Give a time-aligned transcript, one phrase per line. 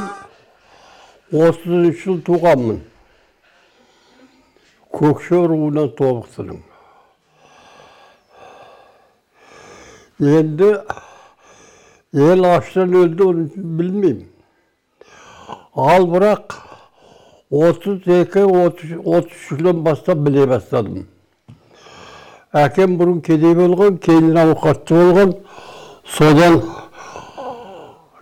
[0.00, 2.80] мен 30 жыл туғанмын
[4.94, 6.58] көкше руынан тобықтының
[10.20, 10.72] енді
[12.12, 14.26] ел аштан өлді оны білмеймін
[15.76, 16.58] ал бірақ
[17.50, 21.06] 32-33 жылдан бастап біле бастадым
[22.52, 25.36] әкем бұрын кедей болған кейін ауқатты болған
[26.18, 26.60] содан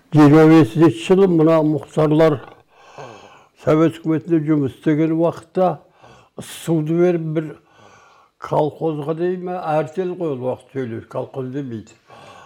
[0.08, 2.38] жиырма бесінші жылы мына мұхтарлар
[3.60, 5.66] совет үкіметінде жұмыс істеген уақытта
[6.40, 7.50] суды беріп бір
[8.40, 11.92] колхозға дей ме артель ғой ол уақыт сөйлеу колхоз демейді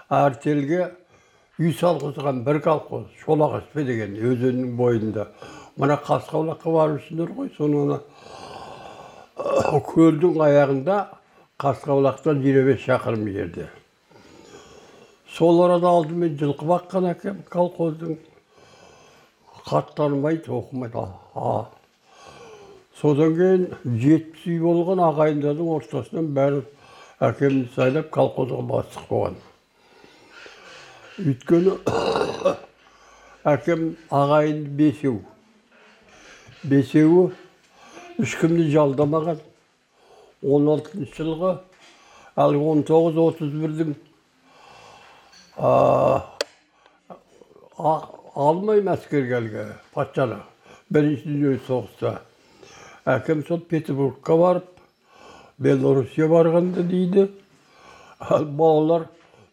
[0.08, 0.88] артельге
[1.60, 5.28] үй салғызған бір колхоз шолақ аспе деген өзеннің бойында
[5.78, 8.00] мына қасқаулаққа барыпсыңдар ғой соны ана
[9.92, 10.98] көлдің аяғында
[11.62, 13.68] қасқаулақтан жиырма бес шақырым жерде
[15.36, 18.18] сол арада алдымен жылқы баққан әкем колхоздың
[19.68, 21.04] хат танымайды оқымайды
[23.00, 23.64] содан кейін
[24.02, 26.60] жетпіс үй болған ағайындардың ортасынан бәрі
[27.28, 29.38] әкемді сайлап колхозға бастық болған.
[31.22, 31.76] Өйткені
[33.54, 35.20] әкем ағайынды бесеу.
[36.62, 37.30] Бесеуі
[38.22, 39.40] ешкімді жалдамаған.
[40.42, 41.52] он алтыншы жылғы
[42.42, 43.92] әлгі он тоғыз отыз бірдің
[48.32, 50.38] алмаймын әскерге әлгі патшаны
[50.92, 52.12] бірінші дүниежүзілік соғыста
[53.12, 54.68] әкем сол петербургқа барып
[55.58, 57.26] белоруссия барғанда дейді
[58.20, 59.04] ал балалар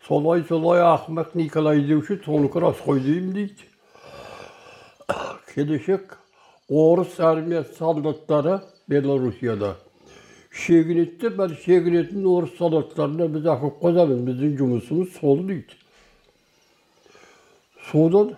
[0.08, 3.64] солай солай ақымақ николай деуші соныкі рас қой деймін дейді
[5.53, 6.17] келешек
[6.70, 9.75] орыс армиясы солдаттары белоруссияда
[10.50, 15.78] шегінеді әлі шегінетін орыс солдаттарына біз әкеп қойамыз біздің жұмысымыз сол дейді
[17.91, 18.35] содан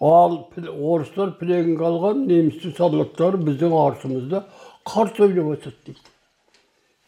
[0.00, 4.44] ал орыстар пленге алған немістің солдаттары біздің артымызда
[4.86, 6.00] қарсы ойнап жатады дейді.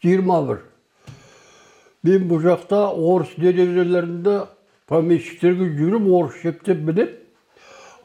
[0.03, 0.61] Жиырма бір.
[2.03, 4.47] Мен бұл жақта орыс деревняларында
[4.89, 7.17] помещиктерге жүріп орыс шептеп біліп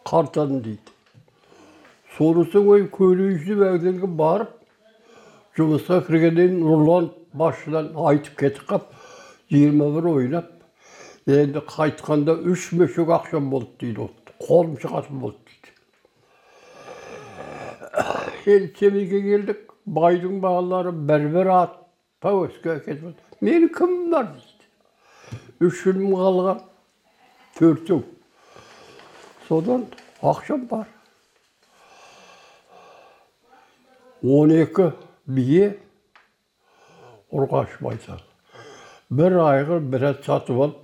[0.04, 0.92] қартадым дейді.
[2.18, 4.52] Сонысы ой көйлейші бәлгілерге барып
[5.56, 8.90] жұмысқа кіргеннен нұрлан басшыдан айтып кетіп қап
[9.50, 10.53] жиырма бір ойнап
[11.26, 14.08] енді қайтқанда үш мешок ақшам болды дейді
[14.44, 15.72] қолым шығатын болды дейді
[18.52, 21.78] енді семейге келдік байдың балалары бір бір ат
[22.20, 26.60] повозка әкетіп менің кімім бар дейді үш ұлым қалған
[27.56, 28.02] төртеу
[29.48, 29.88] содан
[30.20, 30.86] ақшам бар
[34.20, 34.92] он екі
[35.24, 35.72] бие
[37.32, 38.20] ұрғаш байтал
[39.08, 40.83] бір айғыр бір ат сатып алып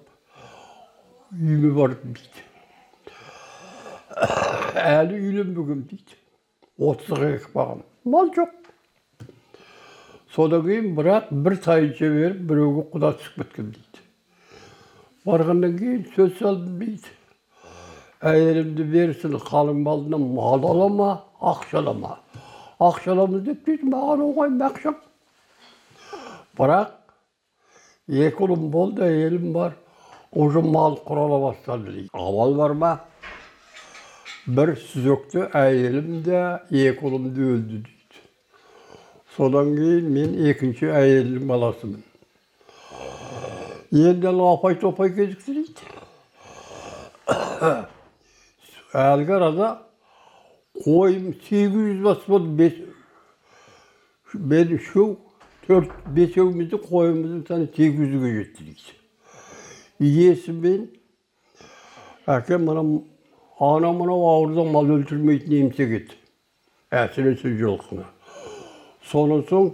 [1.30, 2.42] үйіме барып дейді
[4.82, 6.16] әлі үйленбегем дейді
[6.82, 8.50] отызға екі бағым мал жоқ
[10.34, 14.02] содан кейін бірақ бір тайынша беріп біреуге құда түсіп кеткен дейді
[15.28, 17.12] барғаннан кейін сөз салдым дейді
[18.32, 21.10] әйелімді берсін қалың малынан мал ала ма
[21.52, 22.16] ақша ала ма
[22.80, 24.98] ақша аламыз деп дейді маған оңай ақшам
[26.58, 26.91] бірақ
[28.26, 29.78] екі ұлым болды әйелім бар
[30.32, 32.91] уже мал құрала бастады дейді амал бар ма
[34.46, 38.22] бір сүзекте әйелім де екі ұлым да өлді дейді
[39.36, 42.02] содан кейін мен екінші әйелдің баласымын
[43.91, 45.82] енді апай топай кезікті дейді
[48.94, 49.72] әлгі арада
[50.84, 52.78] қойым сегіз жүз бас болды бес
[54.34, 55.18] мен үшеу
[55.66, 59.00] төрт бесеуімізді қойымыздың саны сегіз жүзге жетті дейді
[60.00, 60.87] иесімен
[62.27, 62.84] әкем мына
[63.61, 66.16] ана мынау ауырда мал өлтірмейтін емсек еді
[67.03, 68.06] әсіресе жылқыны
[69.10, 69.69] сонан соң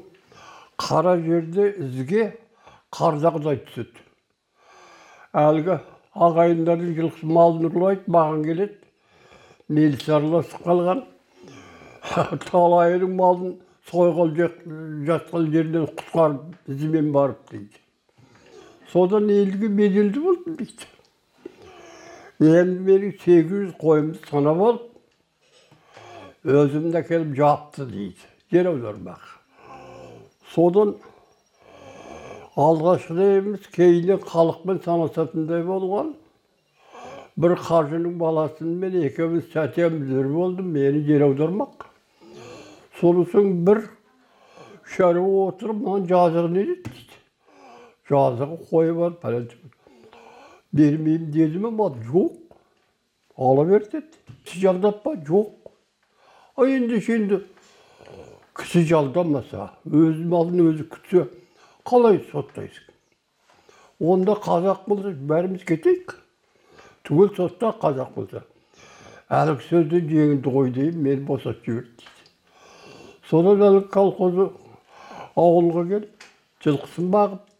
[0.82, 2.26] қара жерде ізге
[2.98, 4.02] қардағдай түседі
[5.46, 5.78] әлгі
[6.26, 11.06] ағайындардың жылқысы малын ұрлайды маған келеді меліс араласып қалған
[12.50, 13.56] талайының малын
[13.90, 14.34] сойғал
[15.06, 17.85] жатқан жерден құтқарып ізімен барып дейді
[18.92, 20.86] содан елге беделді болдым дейді
[22.40, 24.84] енді менің сегіз жүз қойымды санап алып
[26.46, 29.24] өзімді әкеліп жапты дейді жер аудармақ
[30.52, 30.94] содан
[32.56, 36.14] алғашқыда емес кейіннен халықпен санасатындай болған
[37.36, 41.88] бір қажының баласымен екеуміз тәтеміздер болды мені жер аудармақ
[43.00, 43.82] содан соң бір
[44.94, 47.15] шаруа отырып маған жазығы не деді дейді
[48.10, 49.48] жазығы қойы бар пәлен
[50.76, 52.32] бермеймін деді ме мал жоқ.
[53.36, 54.06] Ала бер деді.
[54.44, 55.16] Кісі жалдап па?
[55.16, 55.52] Жоқ.
[56.56, 57.40] А ендеше енді
[58.56, 61.26] кісі жалдамаса өз малын өзі күтсе
[61.84, 62.92] қалай соттайсың?
[64.00, 66.16] Онда қазақ болса бәріміз кетейік.
[67.04, 68.44] Түгел сотта қазақ болса.
[69.28, 72.14] Әлгі сөзден жеңілді ғой деймін мені босатып жіберді дейді.
[73.28, 74.48] Содан әлгі колхозы
[75.36, 76.26] ауылға келіп
[76.64, 77.55] жылқысын бағып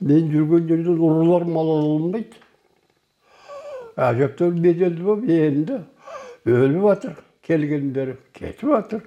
[0.00, 2.38] мен жүрген жерден ұрылар мал ала алмайды
[4.00, 5.80] әжептәуір беделді болып енді
[6.48, 9.02] өліп жатыр келгендері кетіп жатыр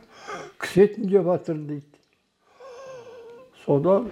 [0.62, 1.98] кісі етін жеп жатыр дейді
[3.64, 4.12] содан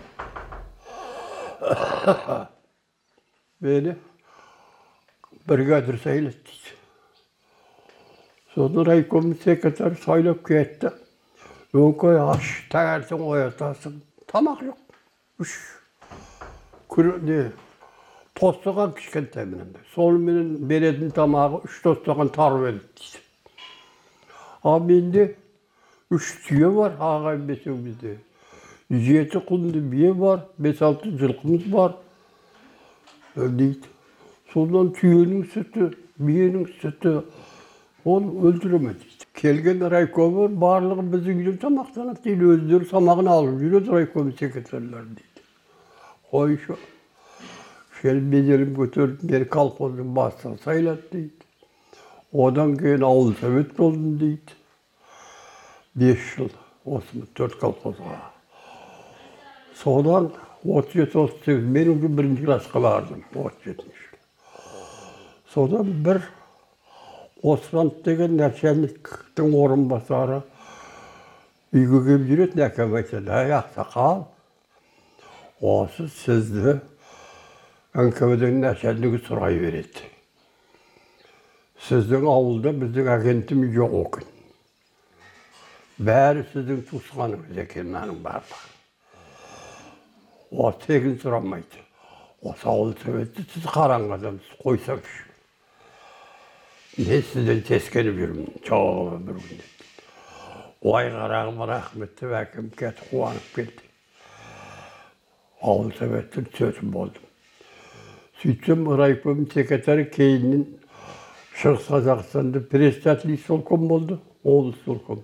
[3.59, 3.95] мені
[5.45, 6.73] бригадир сайлады дейді
[8.55, 10.95] содан райком секретарь сайлап кетті
[11.77, 14.01] өңкей аш таңертең оятасың
[14.31, 15.53] тамақ жоқ үш
[16.97, 17.51] не
[18.35, 23.21] кішкентай мынандай соныменен беретін тамағы үш тостаған тару еді дейді
[24.63, 25.35] а менде
[26.11, 28.17] үш түйе бар ағайын бесеумізде
[28.91, 31.95] жеті құлынды бие бар бес алты жылқымыз бар
[33.35, 33.87] дейді
[34.53, 37.17] содан түйенің сүті биенің сүті
[38.03, 43.95] оны өлтіре ме дейді келген райкомы барлығы біздің үйден тамақтанады дейді өздері тамағын алып жүреді
[43.95, 45.30] райком секретарлары дейді
[46.31, 46.77] қойшы
[48.01, 51.47] сен беделім көтеріп мені колхоздың бастығы сайлады дейді
[52.45, 54.55] одан кейін ауыл совет болдым дейді
[55.93, 56.51] бес жыл
[56.85, 58.19] осы төрт колхозға
[59.83, 60.31] содан
[60.63, 64.07] отыз жеті отыз сегіз мен уже бірінші классқа бардым отыз жетінші
[65.53, 66.21] содан бір
[67.43, 70.41] оспанов деген начальниктің орынбасары
[71.73, 74.25] үйге келіп жүретін әкем айтады әй ақсақал
[75.61, 76.79] осы сізді
[77.93, 80.07] нквдның начальнигі сұрай береді
[81.85, 84.25] сіздің ауылда біздің агентіміз жоқ екен
[86.07, 88.69] бәрі сіздің туысқаныңыз екен мынаның барлығы
[90.57, 91.77] о тегін сұрамайды
[92.41, 95.21] осы ауыл советті сіз қараңғы адамсыз қойсаңшы
[97.05, 99.37] мен сізден сескеніп жүрмін жауабы бір
[100.89, 103.90] ой қарағым рахмет деп әкем кетіп қуанып келді
[105.61, 107.27] ауыл советтің сөзін болдым
[108.41, 110.65] сөйтсем райком секретарі кейіннен
[111.61, 115.21] шығыс қазақстанда председатель исполком болды облисполком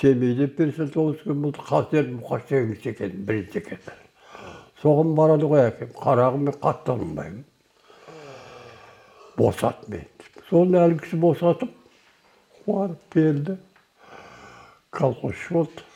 [0.00, 4.04] семейде председатель болды қазір мұқаш деген екен бірінші секретарь
[4.82, 7.44] соған барады ғой әкем қарағым мен қатты алынбаймын
[9.38, 10.06] босат мені
[10.50, 11.72] соны әлгі кісі босатып
[12.66, 13.56] қуанып келді
[14.94, 15.88] колхозшы болды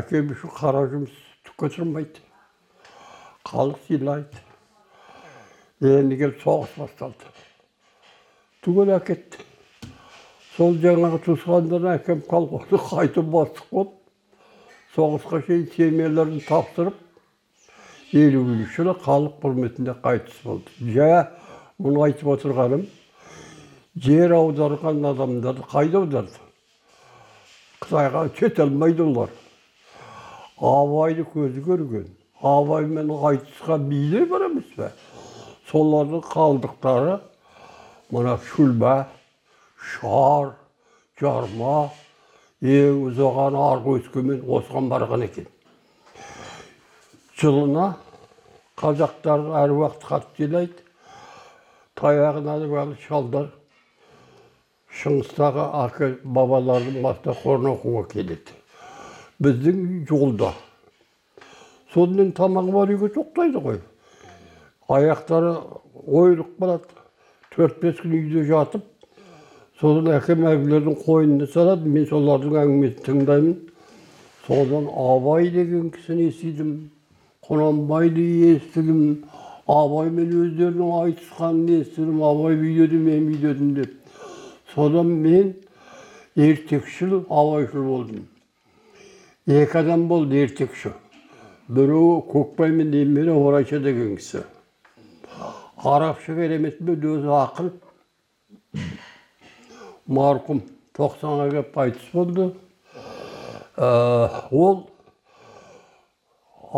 [0.00, 1.27] әкем үшін қара жұмыс
[1.66, 2.22] тұрмайды
[3.48, 4.42] халық сыйлайды.
[5.82, 7.30] Енді келіп соғыс басталды.
[8.62, 9.44] Түгел әкетті.
[10.56, 13.94] Сол жаңағы туысқандарына әкем колхозды қайтып бастық болып
[14.96, 16.96] соғысқа шейін семьяларын тапсырып
[18.12, 20.74] елуінші жылы халық құрметінде қайтыс болды.
[20.82, 21.28] Жә
[21.78, 22.86] мұны айтып отырғаным
[24.02, 26.42] жер аударған адамдарды қайда аударды?
[27.84, 29.30] Қытайға кете алмайды олар.
[30.60, 32.08] Абайды көзі көрген
[32.42, 34.90] абаймен айтысқа билей барамыз ба
[35.70, 37.18] солардың қалдықтары
[38.10, 38.96] мына шүлбә
[39.92, 40.52] шар
[41.20, 41.78] жарма
[42.62, 45.46] ең ұзаған арғы өскемен осыған барған екен
[47.38, 47.88] жылына
[48.82, 50.86] қазақтар әр уақыт хат жинайды
[51.98, 53.52] таяғына іліп шалдар
[55.02, 58.57] шығыстағы ака бабалардың бастақорын оқуға келеді
[59.42, 60.52] біздің жолда.
[61.94, 63.80] Сонымен тамағы бар үйге тоқтайды ғой.
[64.88, 65.54] Аяқтары
[66.06, 67.02] ойылып қалады
[67.54, 68.84] төрт бес күн үйде жатып
[69.80, 73.58] содан әкем әлгілердің қойнына салады мен солардың әңгімесін тыңдаймын.
[74.46, 76.72] Содан абай деген кісіні естидім
[77.46, 79.02] құнанбайды естідім
[79.68, 83.94] абаймен өздерінің айтысқанын естідім абай биледі мен биледім деп.
[84.74, 85.54] Содан мен
[86.34, 88.26] ертекшіл абайшыл болдым.
[89.48, 90.90] Екі адам болды ертекші
[91.72, 94.42] біреуі көкбай мен немере орайша деген кісі
[95.80, 97.70] арабша керемет пе өзі ақын
[100.18, 100.60] марқұм
[100.98, 102.50] тоқсанға келіп қайтыс болды
[104.52, 104.82] ол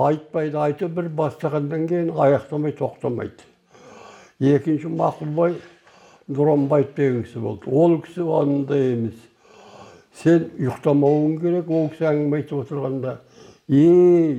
[0.06, 3.50] айтпайды айтып бір бастағаннан кейін аяқтамай тоқтамайды
[4.54, 5.58] екінші мақұлбай
[6.30, 9.26] нұранбаев деген кісі болды ол кісі анандай емес
[10.16, 13.18] сен ұйықтамауың керек ол кісі әңгіме айтып отырғанда.
[13.70, 13.84] Е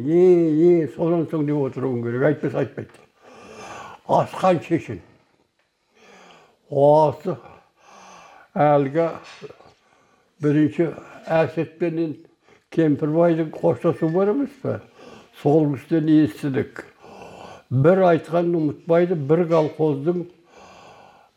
[0.03, 0.25] е
[0.67, 3.07] е содан соң деп отыруың керек айтпаса айтпайды
[4.11, 4.99] асқан шешен
[6.71, 7.37] оғасы
[8.55, 9.07] әлгі
[10.43, 10.87] бірінші
[11.31, 12.15] әсетпенен
[12.75, 14.79] кемпірбайдың қоштасу бар емес пе?
[15.41, 16.85] Сол кісіден естідік.
[17.71, 20.25] Бір айтқанын ұмытпайды бір колхоздың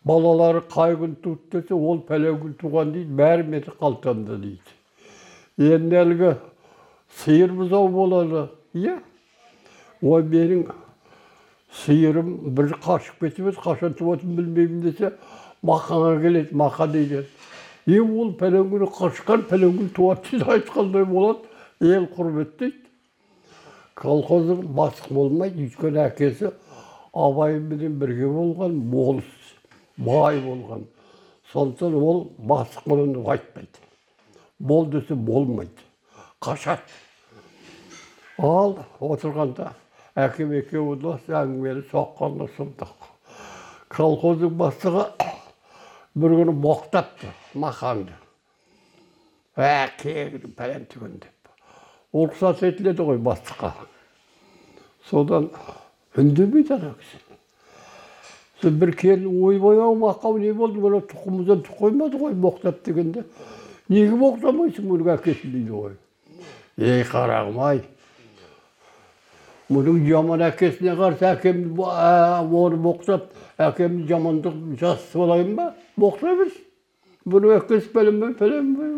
[0.04, 4.74] балалары қай күн туды десе ол пәлен күн туған дейді бәрі менің қалтамда дейді.
[5.58, 6.32] Енді әлгі
[7.22, 8.98] сиыр бұзау болады иә?
[10.02, 10.66] Ой менің
[11.84, 15.14] сиырым бір қашып кетіп еді қашан туатынын білмеймін десе
[15.64, 17.24] мақаға келеді мақа дейді.
[17.86, 21.48] Е ол пәлен күні қашқан пәлен күні туады дейді айтқандай болады
[21.80, 22.84] ел құрметтейді
[23.98, 26.50] колхоздың бастық болмайды өйткені әкесі
[27.14, 29.28] абайменен бірге болған болыс
[29.96, 30.84] бай болған
[31.52, 33.84] сондықтан ол боламын деп айтпайды
[34.58, 35.86] бол десе болмайды
[36.42, 36.98] қашады
[38.38, 39.72] ал отырғанда
[40.18, 43.08] әкем екеуі дос әңгімелі соққанда сұмдық
[43.94, 45.06] колхоздың бастығы
[46.18, 48.14] бір күні боқтапты мақаңды
[49.58, 51.50] ә кегір пәлен түген деп
[52.14, 53.72] рұқсат етіледі ғой бастыққа
[55.10, 55.50] содан
[56.18, 57.23] үндемейді ана кісі
[58.70, 63.24] бір келін ойбай ау мақау не болды мына тұқымымыздан түк қоймады ғой боқтап дегенде
[63.88, 65.96] неге боқтамайсың мұның әкесі дейді ғой
[66.78, 67.82] ей қарағым ай
[69.72, 77.58] мұның жаман әкесіне қарсы әкем оны боқтап әкемнің жамандығын жасытып алайын ба боқтай берсін бұның
[77.58, 78.92] әкесі пәленбай пәленбай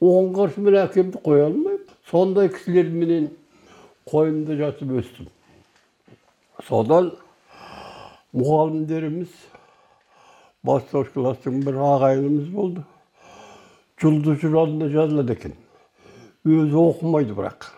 [0.00, 1.80] оған қарсы мен әкемді қоя алмаймын
[2.10, 3.30] сондай кісілерменен
[4.08, 5.30] қойнымда жатып өстім
[6.68, 7.12] содан
[8.38, 9.34] мұғалімдеріміз
[10.66, 12.84] бастауыш класстың бір ағайынымыз болды
[14.02, 15.54] жұлдыз журналында жазылады екен
[16.46, 17.68] өзі оқымайды бірақ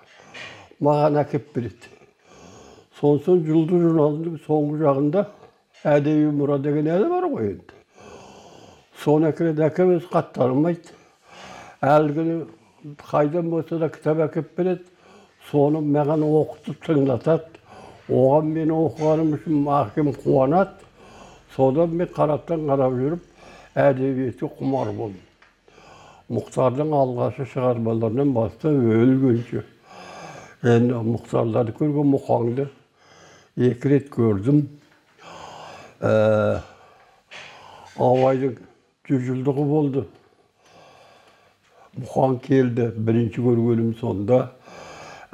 [0.85, 1.93] маған әкеп береді
[3.01, 5.27] сосын жұлдыз журналының соңғы жағында
[5.95, 7.79] әдеби мұра деген әлі бар ғой енді
[9.05, 10.97] соны әкеледі әкем өзі қатты танымайды
[11.95, 14.85] әлгіні қайдан болса да кітап әкеліп береді
[15.51, 17.60] соны маған оқытып тыңдатады
[18.11, 20.87] оған мен оқығаным үшін әкем қуанады.
[21.55, 25.23] Содан мен қараптан қарап жүріп әдебиетке құмар болдым.
[26.31, 29.65] Мұхтардың алғашқы шығармаларынан бастап өлгенше
[30.63, 32.69] енді мұхтарларды көрген мұқаңды
[33.71, 34.63] екі рет көрдім.
[36.01, 36.61] Ә,
[37.99, 38.59] абайдың
[39.09, 40.05] жүз жылдығы болды.
[41.99, 44.53] Мұқан келді бірінші көргенім сонда.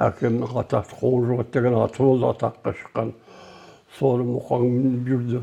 [0.03, 3.13] Әкемнің атақты қоңыржұғат деген аты болды атаққа шыққан
[3.97, 5.41] соны мұқан мініп жүрді.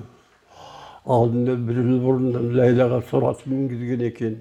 [1.05, 4.39] Алдында бір жыл бұрын ләйлаға сұрат мінгізген екен.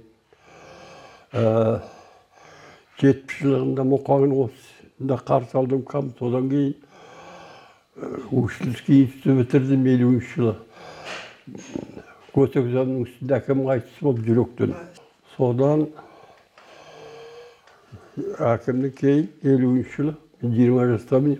[3.02, 5.84] Жетпіс жылығында мұқаңын осында қарсы алдым
[6.20, 6.76] содан кейін
[8.32, 10.56] учительский институт бітірдім елуінші жылы.
[12.34, 14.74] Көтекжанның үстінде әкем қайтыс болып жүректен.
[15.36, 15.88] Содан
[18.14, 20.12] әкімнен кейін елуінші жылы
[20.44, 21.40] жиырма жастамын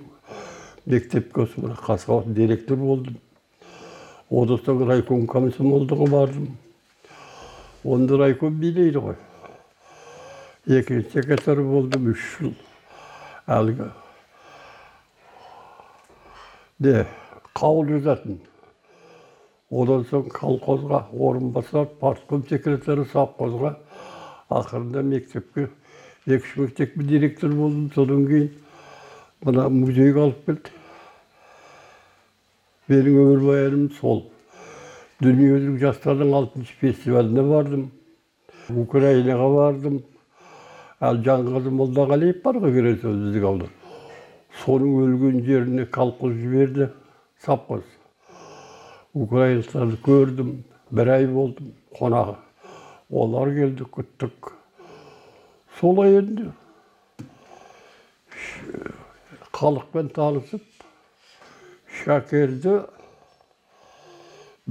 [0.90, 3.20] мектепке осы мына қасқабат директор болдым
[4.34, 6.48] одан соң райком комсомолдығы бардым
[7.86, 9.20] онда райком билейді ғой
[10.80, 12.56] екінші секретарь болдым үш жыл
[13.60, 13.92] әлгі
[16.88, 17.06] не
[17.54, 18.42] қаулы жазатын
[19.70, 23.76] одан соң колхозға орынбасар партком секретары совхозға
[24.50, 25.70] ақырында мектепке
[26.26, 28.52] екі үш мектепке директор болдым содан кейін
[29.44, 30.70] мына музейге алып келді
[32.88, 34.22] менің өмірбаяным сол
[35.20, 37.84] дүниежүзілік жастардың алтыншы фестиваліне бардым
[38.86, 40.00] украинаға бардым
[41.10, 42.80] әлі жанғазы молдағалиев бар ғой
[43.44, 43.70] ауылда
[44.64, 46.92] соның өлген жеріне колхоз жіберді
[47.44, 47.84] совхоз
[49.12, 50.58] украинецтарды көрдім
[50.90, 52.40] бір ай болдым қонағы
[53.12, 54.54] олар келді күттік
[55.80, 56.50] солай енді
[59.54, 60.86] халықпен танысып
[62.02, 62.74] шәкерді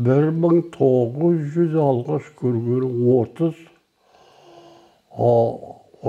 [0.09, 3.59] бір мың тоғыз жүз алғаш көргенім отыз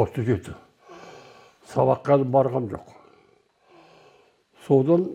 [0.04, 0.56] отыз жеті
[1.74, 2.94] сабаққа барғам жоқ
[4.68, 5.10] содан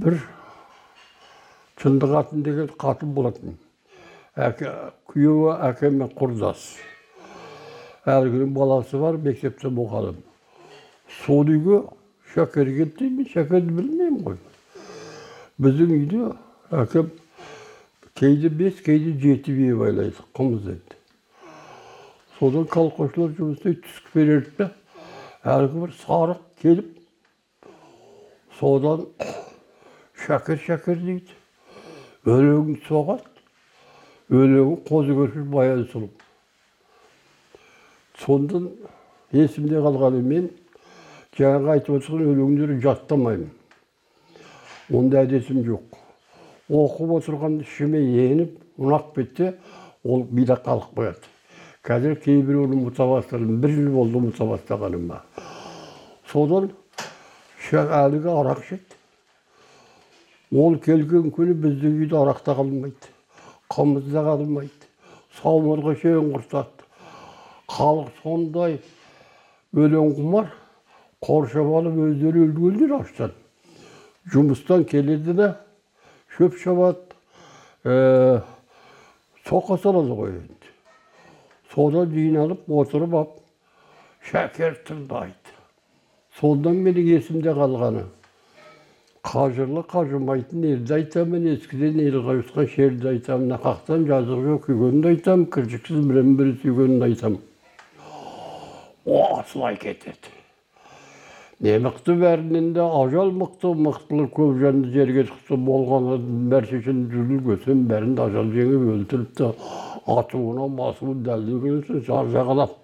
[0.00, 0.18] бір
[1.82, 3.58] шындық деген қатын болатын
[4.48, 4.72] әке
[5.12, 6.64] күйеуі әкеммен құрдас
[8.04, 10.18] әлгінің баласы бар мектепте мұғалім
[11.24, 11.78] сол үйге
[12.34, 14.36] шәкер келді мен шәкерді білмеймін ғой
[15.64, 16.24] біздің үйде
[16.82, 17.08] әкем
[18.20, 20.98] кейде бес кейде жеті бие байлайды қымыз енді
[22.38, 24.68] содан колхозшылар жұмыс істейді түскі перерывта
[25.54, 26.90] әлгі бір сарық келіп
[28.58, 29.06] содан
[30.26, 31.40] шәкер шәкер дейді
[32.28, 33.32] өлеңді соғады
[34.34, 36.12] өлеңі қозы көрші баян сұлу
[38.18, 38.70] сондан
[39.32, 40.50] есімде қалғаны мен
[41.38, 43.50] жаңағы айтып отырған өлеңдерді жаттамаймын.
[44.94, 45.98] Ондай әдетім жоқ.
[46.70, 49.54] Оқып отырған ішіме еніп ұнап кетсе
[50.04, 51.30] ол мида қалып қояды.
[51.84, 55.20] Қазір кейбіреуін ұмыта бастадым бір жыл болды ұмыта бастағаныма
[56.30, 56.70] содан
[57.70, 58.96] әлгі арақ ішеді.
[60.54, 63.12] Ол келген күні біздің үйде арақ та қалмайды
[63.72, 64.88] қымыз да қалмайды
[65.40, 66.73] самырға шейін құртады.
[67.74, 68.78] Халық сондай
[69.74, 70.52] өлең құмар
[71.24, 73.32] қоршап алып өздері өлгендер аштан
[74.32, 75.52] жұмыстан келеді де
[76.36, 77.00] шөп шабады.
[77.84, 78.42] Ә,
[79.44, 80.72] соқа салады ғой енді.
[81.74, 83.40] Содан жиналып отырып алып
[84.30, 85.56] шәкер тыңдайды.
[86.40, 88.06] Сондан менің есімде қалғаны.
[89.24, 96.08] Қажырлы қажымайтын елді айтамын ескіден ел қайысқан шерді айтамын нақақтан жазығы жоқ күйгенді айтамын кіржіксіз
[96.10, 97.40] бірін бірі сүйгенін айтамын.
[99.06, 100.32] Осылай кетеді
[101.60, 106.18] не мықты бәрінен де ажал мықты мықтылар көп жанды жерге шықты болғаны
[106.52, 109.50] бәршешен жүрілгесен бәрін де ажал жеңіп өлтіріп те
[110.16, 112.74] атуына масуын дәлдеген жар жағалап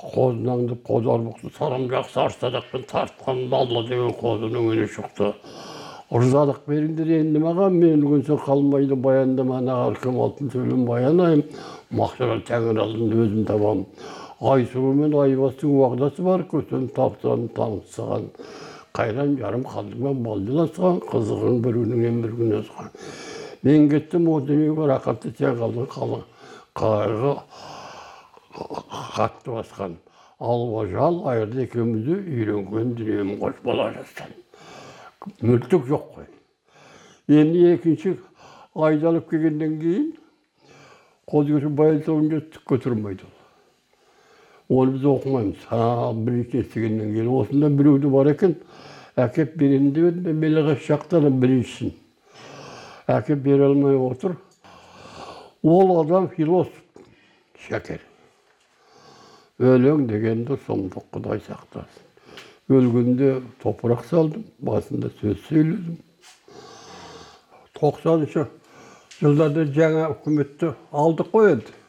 [0.00, 5.32] қозынаңды қодар бұқты сарымжақ сарсадақпен тартқан балла деген қозының үні шықты
[6.10, 9.60] ырзалық беріңдер енді маған мен өлгенсен қалмайды баяндама
[10.02, 11.44] кім алтын сөйлем баянайым
[11.94, 13.84] мақсара тәңір алдында өзім табамын
[14.40, 18.30] айсұлу мен айбастың уағдасы бар көсем таптан танысыған.
[18.96, 22.88] Қайран жарым қалдыңмен балдыласқан қызығың бір күнінен бір күн асқан
[23.62, 26.22] мен кеттім о дүниеге рақатты сен қалдың қалың
[26.80, 27.34] қайғы
[29.14, 29.98] қатты басқан.
[30.40, 33.92] Алба жал айырды екеумізді үйленген дүнием қош бола
[35.44, 36.30] мүлтік жоқ қой.
[37.28, 38.16] Енді екінші
[38.74, 40.08] айдалып келгеннен кейін
[41.28, 43.28] қозы баянсауын түкке тұрмайды
[44.70, 45.64] ол біз оқымаймыз
[46.24, 48.54] бірінші естігеннен кейін осында біреуді бар екен
[49.18, 50.86] әкеп беремін деп едім мен белағаш
[51.42, 51.90] біріншісін
[53.10, 54.36] әкеп бере алмай отыр
[55.62, 56.78] ол адам философ
[57.66, 58.04] шәкер
[59.58, 62.06] өлең дегенді сұмдық құдай сақтасын
[62.70, 65.98] өлгенде топырақ салдым басында сөз сөйледім
[67.80, 68.46] тоқсаныншы
[69.18, 71.79] жылдарда жаңа үкіметті алдық қой енді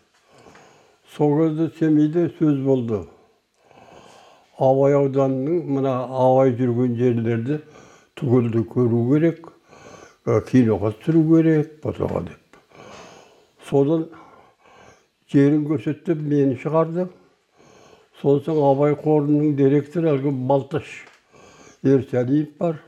[1.16, 3.02] сол кезде семейде сөз болды.
[4.60, 7.58] Абай ауданының мына абай жүрген жерлерді
[8.20, 9.50] түгелдей көру керек
[10.26, 12.60] ә, киноға түсіру керек басаға деп.
[13.68, 14.06] Содан
[15.32, 17.10] жерін көрсетіп мені шығарды.
[18.22, 20.88] Сосын абай қорының директоры әлгі балташ
[21.84, 22.80] ерсәлиев бар.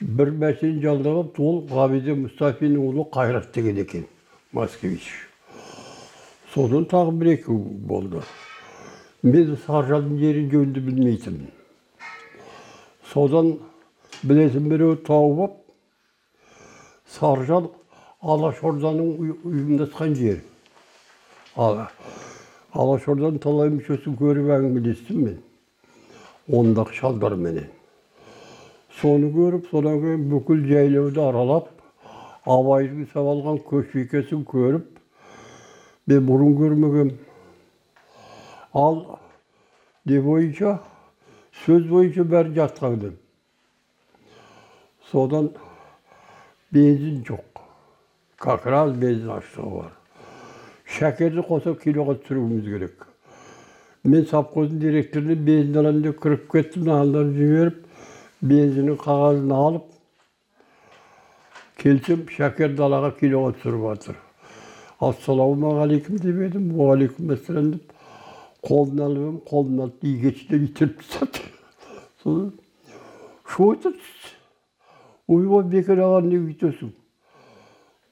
[0.00, 4.08] Бір мәшине жалдап ол ғабиде мұстафиннің ұлы қайрат деген екен
[4.52, 5.29] москвич
[6.54, 7.56] содан тағы бір екі
[7.90, 8.22] болды
[9.22, 11.50] мен саржалдың жерін жөнді білмейтінмін
[13.12, 13.52] содан
[14.22, 15.58] білетін біреу тауып алып
[17.18, 17.70] саржал
[18.22, 20.40] алашорданың ұй- ұйымдасқан жері
[21.56, 21.80] ал
[22.74, 25.38] алашорданың талай мүшесін көріп әңгімелестім мен
[26.60, 27.68] ондағы шалдарменен
[29.00, 31.68] соны көріп содан кейін бүкіл жайлауды аралап
[32.46, 34.99] абайдың алған көшбикесін көріп
[36.10, 37.10] мен бұрын көрмегем
[38.74, 38.96] ал
[40.10, 40.78] не бойынша
[41.64, 43.18] сөз бойынша бәрі жатқан дем
[45.10, 45.52] содан
[46.74, 47.62] бензин жоқ
[48.38, 49.92] как раз бензин аштығы бар
[50.96, 53.06] шәкерді қоса киноға түсіруіміз керек
[54.04, 57.78] мен совхоздың директорына бензин аламын деп кіріп кеттім мыналарды жіберіп
[58.40, 59.86] бензиннің қағазын алып
[61.84, 64.20] келсем шәкер далаға киноға түсіріп жатыр
[65.00, 67.92] ассалаумағалейкум деп едім уағалейкум ассалам деп
[68.66, 71.46] қолын алып едім қолын алып игешілеп итеріп тастады
[72.22, 72.50] содан
[73.48, 74.34] шу ете түсті
[75.36, 76.92] ойбай бекер ағаны неге үйтесің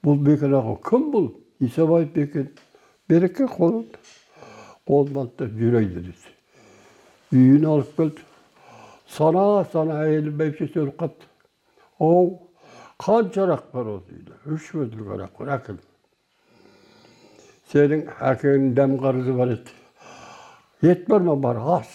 [0.07, 1.29] бұл бекер аға кім бұл
[1.69, 2.49] исабаев бекен
[3.09, 3.85] береке қолын
[4.89, 6.17] қолын алды да жүрейді деді
[7.37, 8.25] үйіне алып келді
[9.19, 11.29] сана сана әйелі бәйбішесі өліп қалыпты
[12.09, 12.27] оу
[13.05, 15.88] қанша арақ бар осы үйде үш бөтелке арақ бар
[17.73, 21.91] сенің әкеңнің дәм қарызы бар еді ет бар ма бар ас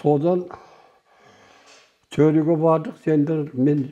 [0.00, 0.46] содан
[2.14, 3.84] төреге бардық сендер мен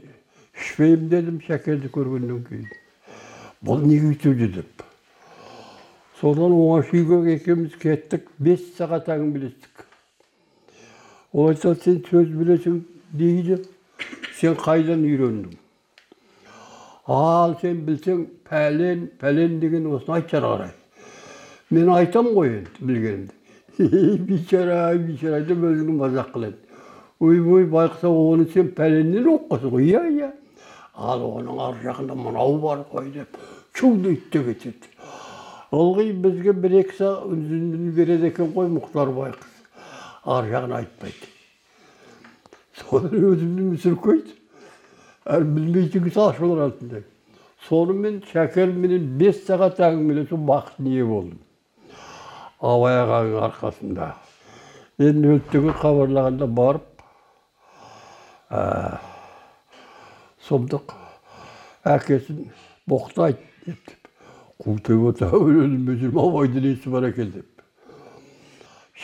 [0.59, 2.67] ішпеймін дедім шәкерді көргеннен кейін
[3.65, 4.85] бұл неге өйтеді деп
[6.21, 9.87] содан оңаша үйге екеуміз кеттік бес сағат әңгімелестік
[11.33, 12.81] ол айтады сен сөз білесің
[13.23, 13.63] дейді
[14.41, 15.59] сен қайдан үйрендің
[17.11, 20.75] ал сен білсең пәлен пәлен деген осыны айтар қарай
[21.75, 26.59] мен айтам ғой енді білгенімді бейшара бейшара деп өзіңді мазақ қылады
[27.19, 30.31] ойбой байқаса оны сен пәленнен оқысың ғой иә иә
[30.95, 33.39] ал оның ар жағында мынау бар ғой деп
[33.75, 34.95] шу дейді де кетеді
[35.73, 39.57] ылғи бізге бір екі үнін береді екен ғой мұхтар байқыз
[40.37, 41.31] ар жағын айтпайды
[42.81, 44.40] соны өзімді мүсіркейді
[45.31, 47.05] әрі білмейтін кісі ашуланатындай
[47.69, 51.39] сонымен шәкерменен бес сағат әңгімелесу бақытына ие болдым
[52.73, 54.09] абай ағаның арқасында
[55.07, 57.05] енді өттігі хабарлағанда барып
[58.51, 58.99] ә,
[60.49, 60.97] сұмдық
[61.95, 62.43] әкесін
[62.91, 63.95] боқтайды деп
[64.65, 67.65] қутеп отыр өлме жүрме абайдың несі бар екен деп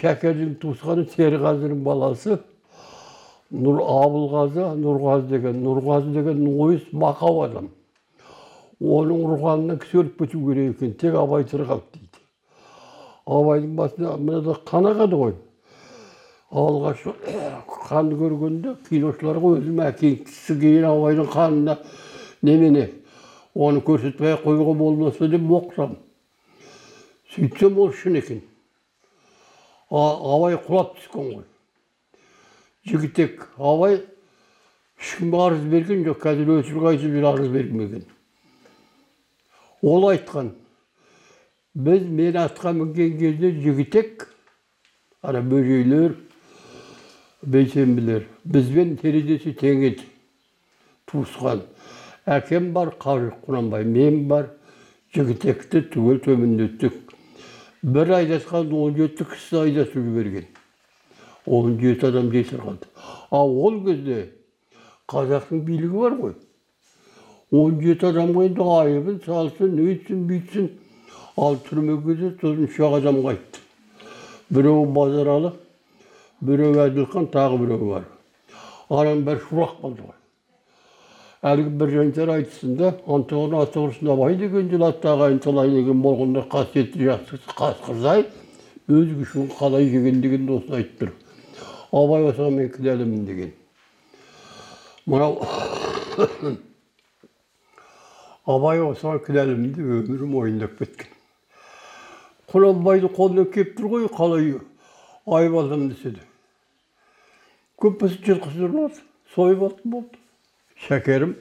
[0.00, 2.40] шәкердің туысқаны серғазының баласы
[3.54, 7.68] нұр абылғазы нұрғазы деген нұрғазы деген ойыс мақау адам
[8.82, 12.24] оның ұрғанына кісі өліп кету керек екен тек абай қалды дейді
[13.26, 15.36] абайдың басына мынада қан ағады ғой
[16.50, 17.06] алғаш
[17.86, 21.78] қан көргенде киношыларға өзім әкеңсі кейін абайдың қанына
[22.42, 22.90] немене
[23.54, 25.96] оны көрсетпей ақ қоюға болмаса деп оқысам
[27.34, 28.42] сөйтсем ол шын екен
[29.90, 31.44] абай құлап түскен ғой
[32.86, 34.00] жігітек абай
[35.00, 38.04] ешкімге арыз берген жоқ қазір өтірік айтып жүр арыз бермеген
[39.82, 40.52] ол айтқан
[41.74, 44.28] біз мен атқа мінген кезде жігітек
[45.22, 46.14] ана бөжейлер
[47.42, 50.06] бейсенбілер бізбен терезесі тең еді
[51.10, 51.66] туысқан
[52.26, 54.52] әкем бар қажы құнанбай мен бар
[55.14, 56.96] жігітекті түгел төмендеттік
[57.82, 60.48] бір айдасқан он жеті кісі айдатып жіберген
[61.46, 62.88] он жеті адам жесір қалды.
[63.30, 64.32] Ал ол кезде
[65.08, 66.34] қазақтың билігі бар ғой.
[67.52, 70.68] Он жеті адамға енді айыбын салсын өйтсін бүйтсін.
[71.36, 73.62] Ал түрмеге де сосын үш ақ адам қайтты.
[74.50, 75.52] Біреуі базаралы
[76.40, 78.08] біреуі әділхан тағы біреуі бар.
[78.90, 80.16] Ананың бәрі шурақ қалды ғой.
[81.46, 86.42] Әлгі бір жантар айтысында антоғын аты құрсын абай деген жыл атты ағайын талай деген болғанда
[86.50, 88.24] қасиетті жақсы қасқырзай
[88.88, 91.12] өз күшін қалай жеген деген осыны айтып тұр
[91.92, 93.52] абай мен кінәлімін деген.
[95.06, 95.40] Мынау
[98.46, 101.10] абай осыған кінәлімін деп өмірі мойындап кеткен.
[102.52, 104.54] Құнанбайдың қолына келіп тұр ғой қалай
[105.26, 106.22] айып аламын десе де
[107.82, 109.02] көппесі жылқысы ұрлады
[109.34, 110.20] сойып алды болды.
[110.86, 111.34] Шәкерім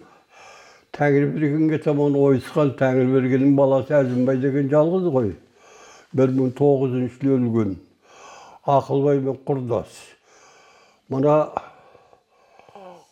[0.95, 5.31] тәңірбергенге таман ойысқан тәңірбергеннің баласы әзімбай деген жалғыз ғой.
[6.15, 7.77] Бір мың тоғыз жүзінші жылы өлген.
[8.65, 9.95] Ақылбаймен құрдас.
[11.13, 11.35] Мына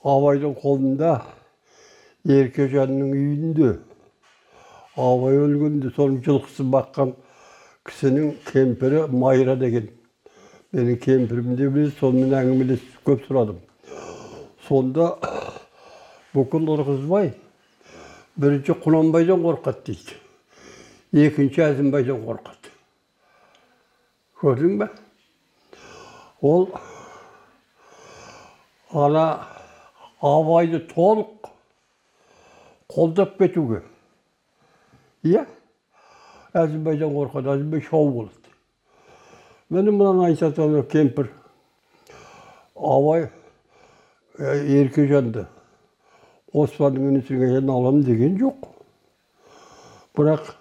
[0.03, 1.12] абайдың қолында
[2.25, 3.73] еркежанның үйінде
[4.97, 7.13] абай өлгенде соның жылқысын баққан
[7.89, 9.91] кісінің кемпірі майра деген
[10.73, 13.60] менің кемпірім де сонымен әңгімелесіп көп сұрадым
[14.67, 15.12] сонда
[16.34, 17.34] бүкіл ырғызбай
[18.41, 22.73] бірінші құнанбайдан қорқады дейді екінші әзімбайдан қорқады
[24.41, 24.89] көрдің ба
[26.41, 26.67] ол
[28.93, 29.25] ана
[30.21, 31.49] абайды толық
[32.93, 33.84] қолдап кетуге.
[35.23, 35.45] Иә?
[36.53, 38.43] Әзімбайдан қорқады әзімбай шау болады
[39.73, 41.32] міне мынаны айтады ана кемпір.
[42.75, 43.25] Абай
[44.38, 45.47] ә, еркежанды
[46.53, 48.67] оспанның інісіне аламын деген жоқ.
[50.13, 50.51] Бірақ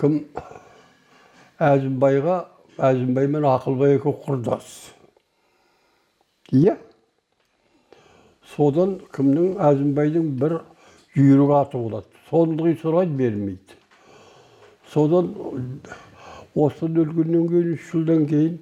[0.00, 0.22] кім
[1.60, 2.38] әзімбайға
[2.90, 4.70] әзімбай мен ақылбай екеуі құрдас.
[6.56, 6.78] Иә?
[8.54, 10.60] Содан кімнің әзімбайдың бір
[11.16, 12.06] жүйрік аты болады.
[12.30, 13.78] Соны сұрайды бермейді.
[14.92, 15.30] Содан
[16.54, 18.58] оспан өлгеннен кейін үш жылдан кейін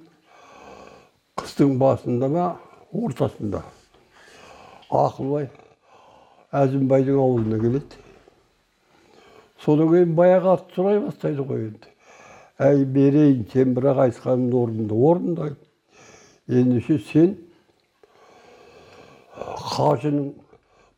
[1.39, 2.45] қыстың басында ма
[2.93, 3.63] ортасында.
[4.89, 5.49] Ақылбай
[6.53, 8.03] әзімбайдың ауылына келеді.
[9.65, 11.93] Содан кейін баяғы атты сұрай бастайды ғой енді.
[12.59, 15.57] Әй берейін сен бірақ айтқаныңды орында орындаймын
[16.49, 17.37] ендеше сен
[19.59, 20.29] қажының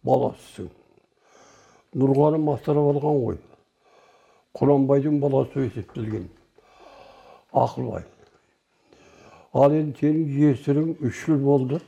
[0.06, 0.69] баласысың
[2.02, 3.39] нұрғаным асырап алған ғой
[4.60, 6.28] құнанбайдың баласы есептелген
[7.63, 8.06] ақылбай
[9.54, 11.82] ал енді сенің жесірің үш жыл болды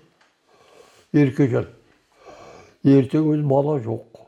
[1.16, 1.70] еркежан
[2.84, 4.22] ертең өзі бала жоқ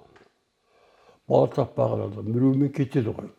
[1.27, 3.31] бала таппаған адам біреумен кетеді ғой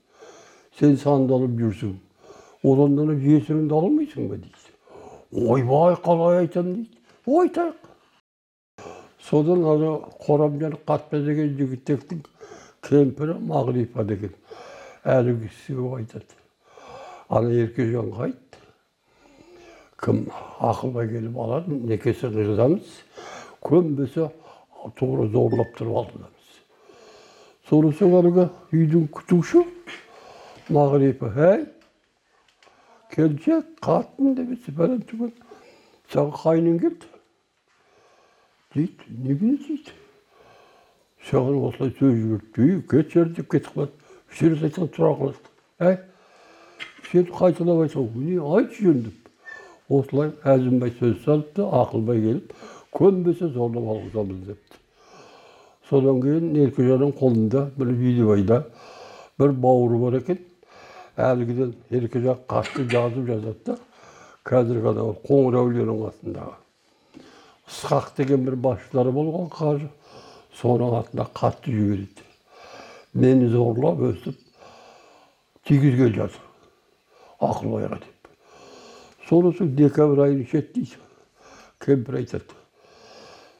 [0.79, 1.97] сен сандалып жүрсің
[2.67, 7.87] одан да жесіріңді алмайсың ба дейді ойбай қалай айтамын дейді айтайық
[9.27, 9.93] содан ана
[10.27, 12.25] қорамжан қатпа деген жігітектің
[12.87, 14.35] кемпірі мағрипа деген.
[15.05, 16.39] Әлгі кісіге айтады.
[17.29, 18.59] Ана еркежанға айт
[20.03, 20.27] кім
[20.61, 22.97] ақылбай келіп алады некесін қиғызамыз
[23.65, 24.29] көнбесе
[24.99, 26.35] тура зорлап тұрып алдырамыз
[27.67, 29.65] соң әлгі үйдің күтуші
[30.77, 31.65] мағрипа әй
[33.15, 35.33] келіншек қатын түгел
[36.13, 37.16] саған қайның келді.
[38.75, 39.95] Дейді неге дейді
[41.29, 43.93] саған осылай сөз жіберді үй деп кетіп қалады
[44.33, 45.53] үш рет айтсаң тұра қалады
[45.91, 45.99] әй
[47.11, 52.53] сен қайталап айтсаң не айтшы жөн деп осылай әзімбай сөз салыпты ақылбай келіп
[52.97, 54.83] көнбесе зорлап алғызамыз депті
[55.91, 58.61] содан кейін еркежанның қолында бір видебайда
[59.41, 60.43] бір бауыры бар екен
[61.17, 63.79] әлгіден еркежан қатты жазып жазады да
[64.47, 66.66] қазіргі анау қоңырәулиенің қасындағы
[67.67, 69.89] ысқақ деген бір басшылары болған қажы
[70.61, 72.27] соның атына қатты жібереді
[73.15, 74.37] мені зорлап өстіп
[75.67, 76.43] тигізген жатыр
[77.43, 78.31] ақылбайға деп
[79.29, 81.01] соң декабрь айының шеттейді
[81.83, 82.61] кемпір айтады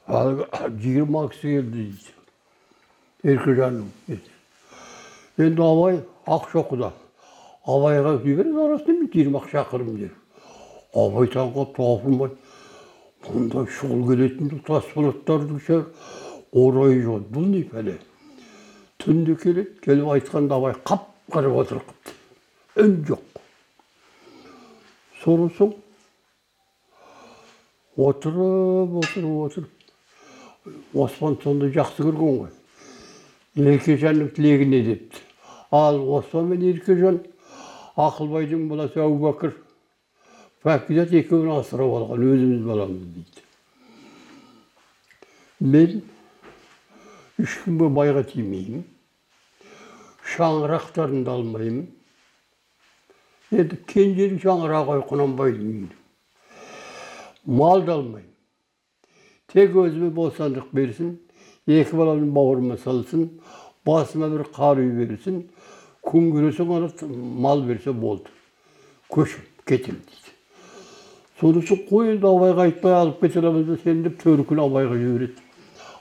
[0.07, 0.47] әлгі
[0.85, 4.21] жиырма кісі келді дейді еркежанның
[5.47, 5.99] енді абай
[6.37, 6.93] ақшоқыда
[7.67, 12.31] абайға жібереді арасында жиырма ақ шақырым деп абай таң қалып таусылмай
[13.31, 15.81] мұндай шұғыл келетін тасболаттардың ше
[16.55, 17.97] орайы жоқ бұл не пәле
[19.03, 23.41] түнде келеді келіп айтқанда абай қап қарап отырып қалыпты үн жоқ
[25.23, 25.75] содан соң
[28.07, 32.51] отырып отырып отырып оспан сонда жақсы көрген ғой
[33.75, 35.23] еркежанның тілегі не депті
[35.71, 37.19] ал оспан мен еркежан
[37.97, 39.55] ақылбайдың баласы әубәкір
[40.67, 43.41] пәкизат екеуін асырап алған өзіміз баламыз дейді
[45.73, 46.01] мен
[47.39, 48.83] ешкімге байға тимеймін
[50.33, 51.85] шаңырақтарын да алмаймын
[53.61, 55.95] енді кенженің шаңырағы ғой құнанбайдың үйінің
[57.61, 58.35] мал да алмаймын
[59.53, 61.15] тек өзіме бостандық берсін
[61.63, 63.29] екі баламның бауырыма салсын
[63.87, 65.45] басыма бір қар үй берсін
[66.03, 66.89] күн көресің ана
[67.47, 68.35] мал берсе болды
[69.15, 70.26] көшіп кетемін дейді
[71.41, 75.43] соң қой енді абайға айтпай алып кете аламыз ба сені деп төркүл абайға жібереді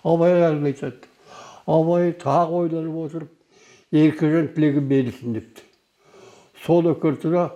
[0.05, 1.11] абай әлгі айтады
[1.66, 3.33] абай тағы ойланып отырып
[3.92, 5.66] еркежан тілегі берілсін депті
[6.64, 7.51] сол өкіртіра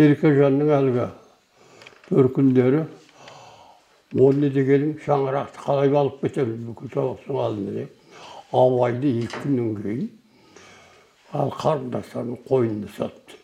[0.00, 1.06] еркежанның әлгі
[2.08, 2.82] төркіндері
[4.20, 10.10] ол не дегенің шаңырақты қалай алып кетеміз бүкіл соғыстың алдында деп абайды екі күннен кейін
[11.32, 13.41] ал қарындастарының қойнына салыпты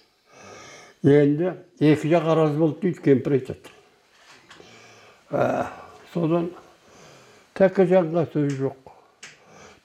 [1.04, 3.70] енді екі жақ араз болды дейді кемпір айтады
[5.30, 5.66] ә,
[6.12, 6.50] содан
[7.58, 8.76] тәкежанға сөз жоқ.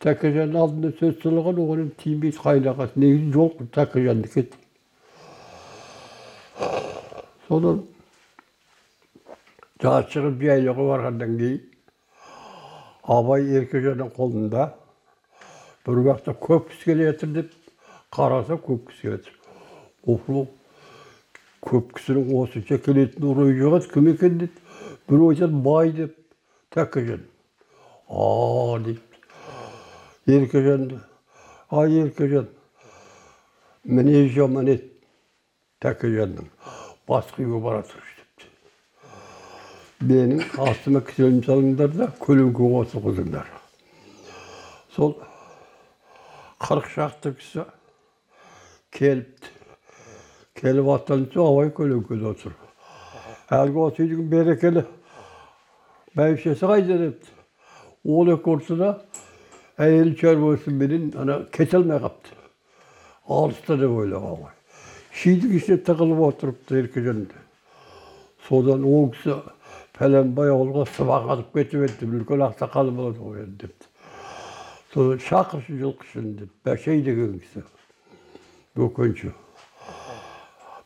[0.04, 4.46] Тәкежанның алдында сөз сөйлеген оған тимейді қайнағасы негізі жоқ тәкежандікі
[7.48, 7.84] содан
[9.84, 11.62] шығып жайлауға барғаннан кейін
[13.14, 14.68] абай еркежанның қолында
[15.86, 17.56] бір уақытта көп кісі келе жатыр деп
[18.16, 19.34] қараса көп кісі келе жатыр.
[21.64, 24.64] Көп кісінің осынша келетін орайы жоқ еді кім екен деді
[25.10, 26.18] біреу айтады бай деп
[26.76, 27.24] тәкежан.
[28.10, 29.00] А дейді.
[30.28, 31.00] Еркежанды
[31.72, 32.50] ай еркежан.
[33.84, 34.90] Мінез жаман еді
[35.84, 36.50] тәкежанның.
[37.08, 38.52] Басқа үйге бара тұршы депті.
[40.08, 43.50] Менің астыма кісен салыңдар да көлеңке отырғызыңдар
[44.96, 45.18] сол
[46.64, 47.66] қырық шақты кісі
[48.94, 49.53] келіпті.
[50.60, 52.54] Келіп аттан соң абай көлеңкеде отыр
[53.58, 54.84] әлгі осы үйдің берекелі
[56.18, 57.34] бәйбішесі қайда депті
[58.06, 58.92] ол екі ортада
[59.82, 62.38] әйел шаруасыменен ана кете алмай қалыпты
[63.40, 64.54] алыста деп ойлап абай
[65.24, 67.42] шидің ішіне тығылып отырыпты еркежанды
[68.48, 69.40] содан ол кісі
[69.98, 73.90] пәленбай ауылға сыбақ алып кетіп еді үлкен ақсақал болады ғой енді депті
[74.94, 77.66] содан шақыршы жылқышын деп бәшей деген кісі
[78.78, 79.34] бөкенші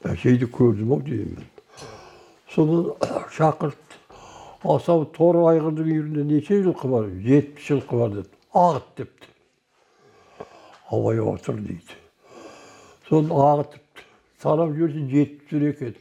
[0.06, 1.46] бәшейді көрдім ау деймін
[2.54, 2.92] содан
[3.34, 4.02] шақыртты
[4.76, 8.30] асау торы айғырдың үйірінде неше жылқы бар жетпіс жылқы бар деді
[8.62, 9.32] ағыт депті
[10.92, 11.98] абай отыр дейді
[13.10, 14.06] соны ағытыпты
[14.44, 15.98] санап жіберсе жетіп жүр екен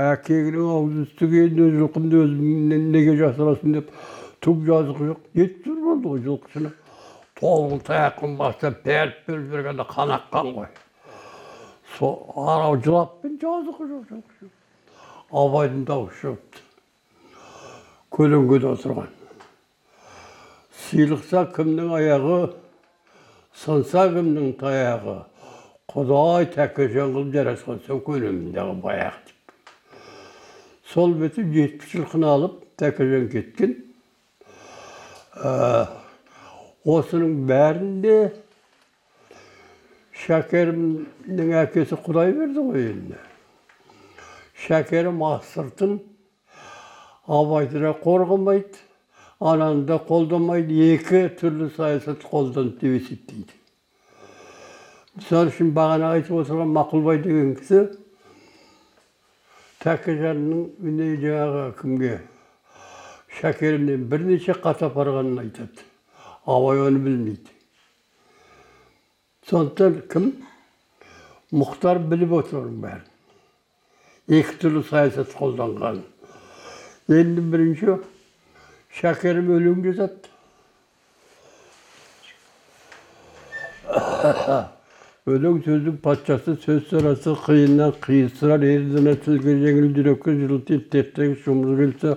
[0.00, 3.90] әкеңнің аузы үстіген өз жылқымды өзіңнен неге жасырасың деп
[4.44, 6.72] түк жазығы жоқ жетіп жүр болды ғой жылқышыны
[7.40, 10.70] толық таяқпен бастап беріп беріп жібергенде қан аққан ғой
[12.00, 14.44] сол анау жылаппен жазығы жоқ
[15.42, 16.62] абайдың дауысы шығыпты
[18.16, 19.10] көлеңкеде отырған
[20.86, 22.38] сыйлықса кімнің аяғы
[23.64, 25.18] сынса кімнің таяғы
[25.92, 29.54] құдай тәкежан қылып жаратқан көлеміндегі баяқ деп
[30.94, 33.76] сол бетіп жетпіс жылқыны алып тәкежан кеткен
[36.96, 38.16] осының бәрінде
[40.30, 43.16] шәкерімнің әкесі құдай берді ғой енді
[44.62, 45.96] шәкерім астыртын
[47.26, 48.78] абайды да қорғамайды
[49.40, 53.58] ананы да қолдамайды екі түрлі саясат қолданды деп есептейді
[55.18, 57.84] мысалы үшін бағана айтып отырған мақұлбай деген кісі
[59.82, 62.16] тәкежанның міне жаңағы кімге
[63.40, 65.88] шәкерімнен бірнеше қат апарғанын айтады
[66.46, 67.59] абай оны білмейді
[69.50, 70.30] сондықтан кім
[71.50, 77.96] мұхтар біліп отыр оның бәрін екі түрлі саясат қолданғанын енді бірінші
[79.00, 80.30] шәкерім өлең жазады
[85.30, 92.14] өлең сөздің патшасы сөз сарасы қиыннан қиыстырар ердіні тілге жеңіл жүрекке жылытып тектегі жұмыр келсе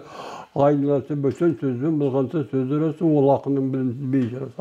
[0.53, 4.59] айналасы бөтен сөзбен былғанса сөз арасы ол ақынның білімсіз бейшарасы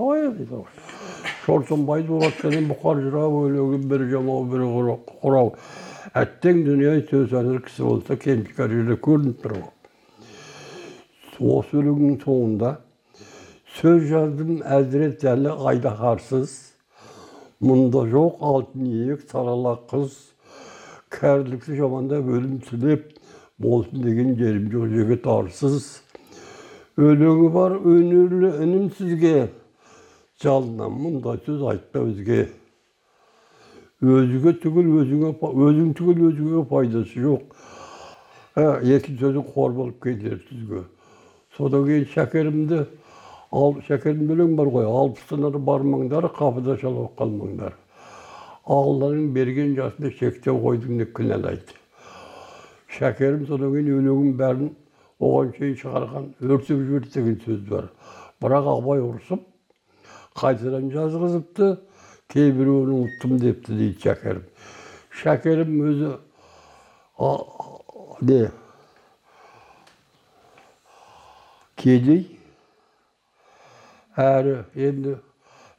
[1.44, 4.64] шортанбай дулатқанын бұқар жырау өлеңі бір жамау бір
[5.22, 5.52] құрау
[6.18, 9.61] әттең дүние сөз аныр кісі болса жерде көрініп тұр
[11.42, 12.76] осы өлеңнің соңында
[13.78, 16.50] сөз жаздым әзірет әлі айдаһарсыз.
[17.62, 20.12] Мұнда жоқ алтын иек сарала қыз.
[21.12, 23.09] Кәрілікті жамандап өлім тілеп
[23.62, 25.88] болсын деген жерім жоқ жігіт арсыз.
[26.98, 29.48] Өлеңі бар өнерлі інім сізге.
[30.42, 32.40] Жалынам мұндай сөз айтпа өзге
[34.02, 37.55] өзге түгіл өзіңе өзің түгіл өзіңе пайдасы жоқ
[38.57, 40.83] екі сөзің қор болып кетер сізге
[41.57, 42.81] содан кейін шәкерімді
[43.52, 47.78] ал шәкерім өлең бар ғой алпыстан бармаңдар қапыда шалып қалмаңдар
[48.64, 51.78] алланың берген жасында шектеу қойдың деп кінәлайды
[52.96, 54.74] шәкерім содан кейін өлеңнің бәрін
[55.22, 57.88] оған шейін шығарған өртеп жіберді деген сөз бар
[58.42, 59.48] бірақ абай ұрысып
[60.38, 61.68] қайтадан жазғызыпты
[62.33, 64.45] кейбіреуін ұмыттым депті дейді шәкерім
[65.23, 66.12] шәкерім өзі
[68.29, 68.40] не
[71.83, 72.23] кедей
[74.16, 74.57] әрі
[74.88, 75.16] енді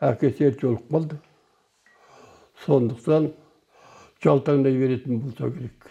[0.04, 1.20] әкесі ерте өліп қалды
[2.66, 3.32] сондықтан
[4.24, 5.90] жалтаңдай беретін болса керек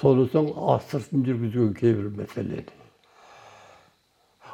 [0.00, 2.79] сондықтан астыртын жүргізген кейбір мәселені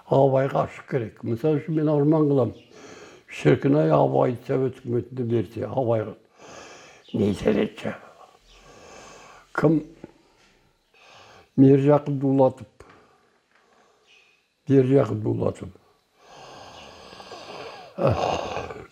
[0.07, 2.55] абайға ашық керек мысалы үшін мен арман қыламын
[3.41, 6.15] шіркін ай абайды совет үкіметіне берсе абайға
[7.13, 7.97] не етер
[9.57, 9.81] кім
[11.57, 12.67] мержақып дулатов
[14.69, 15.75] мержақып дулатов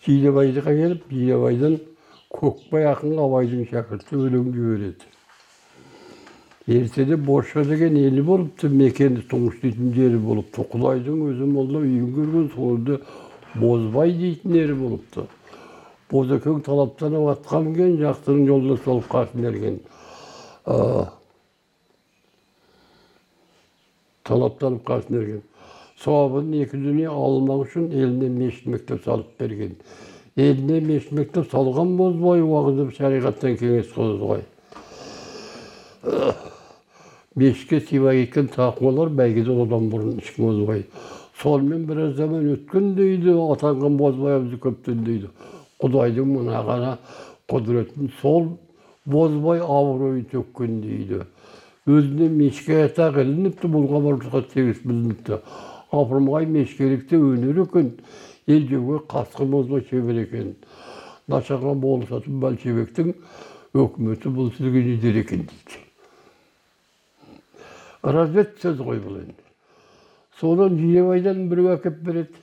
[0.05, 1.79] жидебайға келіп жидебайдан
[2.35, 5.14] көкбай ақын абайдың шәкірті өлең жібереді
[6.67, 12.47] ертеде бошқа деген ел болыпты мекені тұңғыш дейтін жері болыпты құдайдың өзі молда үйін көрген
[12.55, 12.95] сол жерде
[13.53, 15.27] бозбай дейтін ері болыпты
[16.09, 19.77] бозекең талаптанып атқа мінген жақтының жолдас болып қасын ерген
[24.25, 25.45] талаптанып қасын ерген
[26.01, 29.77] сауабын екі дүние алмақ үшін еліне мешіт мектеп салып берген
[30.35, 34.41] еліне мешіт мектеп салған бозбай уағыздап шариғаттан кеңес қозғай
[37.35, 40.85] мешітке сипай кеткен тақуалар бәйгеде одан бұрын ешкім озбай
[41.41, 45.31] сонымен біраз заман өткен дейді атанған бозбайымыз көптен дейді
[45.83, 46.97] құдайдың мына ғана
[47.51, 48.53] құдіретін сол
[49.05, 51.23] бозбай абыройын төккен дейді
[51.85, 55.41] өзіне мешке атақ ілініпті бұл хабарымызға тегіс білініпті
[55.91, 57.91] апырмай мешкелікте өнер екен
[58.47, 60.53] ел жеуге қасқыр бозбай шебер екен
[61.27, 63.13] нашарға болысатын большевиктің
[63.75, 65.84] өкіметі бұл сізге не дер екен дейді
[68.05, 69.45] развед сөз ғой бұл енді
[70.39, 72.41] содан жидебайдан біреу әкеп береді.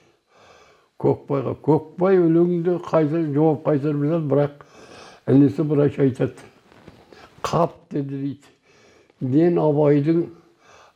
[1.02, 4.62] Көкбайға көкбай өлеңді қайта жауап қайтарып жатады бірақ
[5.32, 6.46] інісі былайша айтады.
[7.42, 8.52] Қап деді дейді.
[9.20, 10.22] Мен абайдың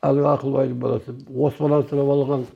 [0.06, 2.46] әлгі ақылбайдың баласы оспан асырап алған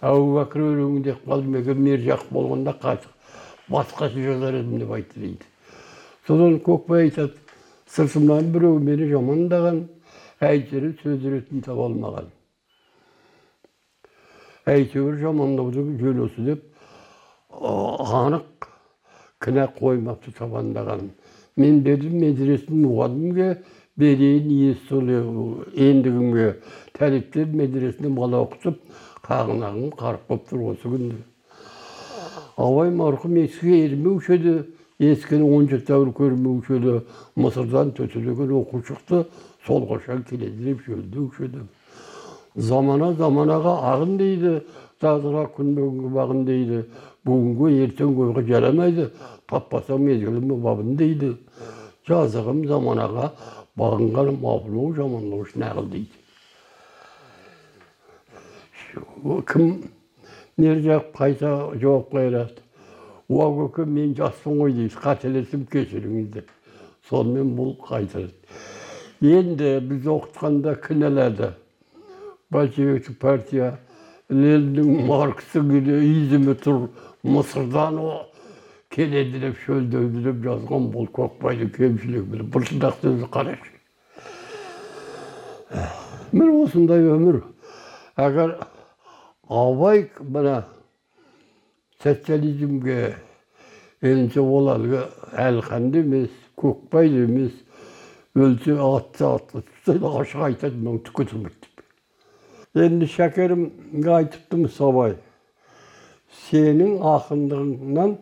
[0.00, 5.50] әбубәкір өлеңін деп қалдым егер мержақып болғанда қайтып басқаша жазар едім деп айтты дейді.
[6.26, 7.34] Содан көкбай айтады
[7.90, 9.84] сыртымнан біреу мені жамандаған
[10.44, 12.26] әйтеуір сөз ретін таба алмаған
[14.68, 15.94] әйтеуір жамандаудың
[16.26, 16.64] осы деп
[17.56, 18.68] анық
[19.40, 21.08] кінә қоймапты табандаған
[21.56, 23.48] мен дедім медресенің мұғалімге
[23.96, 25.22] берейін естілі
[25.88, 26.50] ендігімге
[26.98, 28.82] тәліптер медресінде бала оқытып
[29.24, 31.22] қағынағым қарық болып тұр осы күнде
[32.60, 34.56] абай марқұм есікке ермеуші еді
[35.12, 37.00] ескіні он жеті көрмеуші еді
[37.40, 39.24] мысырдан төтелеген оқу шықты
[39.66, 39.86] сол
[40.30, 41.60] келеді деп жөлдеуші еді
[42.56, 44.52] замана заманаға ағын дейді
[45.02, 46.78] жазға күн бүгінгі бағын дейді
[47.26, 49.04] бүгінгі ертең көйге жарамайды
[49.50, 51.28] таппасаң мезгіліме бабын дейді
[52.08, 53.26] жазығым заманаға
[53.76, 54.28] бағынған
[54.96, 56.14] жаманлау үшін ақыл дейді
[59.50, 59.66] кім
[60.56, 61.50] нер жақ қайта
[61.82, 62.62] жауап қайырады
[63.28, 66.48] уа көке мен жаспын ғой дейді қателесіп кешіріңіз деп
[67.10, 68.32] сонымен бұл қайтарады
[69.24, 71.54] енді біз оқытқанда кінәлады
[72.52, 73.78] большевиктік партия
[74.28, 76.88] лениннің марксі изімі тұр
[77.24, 77.96] мысырдан
[78.92, 83.72] келеді деп шөлдеуді деп жазған бұл көкбайдың кемшілігі біліп бұршылдақ сөзі қарашы
[86.32, 87.40] міне осындай өмір
[88.20, 88.56] әгер
[89.48, 90.58] абай мына
[92.04, 93.14] социализмге
[94.04, 95.06] енді ол әлгі
[95.46, 97.54] әлханды емес көкбайды емес
[98.36, 99.62] өлсе атты атты
[100.44, 101.70] айтады мынау түкке тұрмайды
[102.74, 105.14] деп енді шәкерімге айтыптымыз абай
[106.46, 108.18] сенің ақындығыңнан